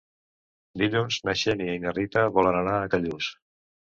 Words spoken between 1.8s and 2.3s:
na Rita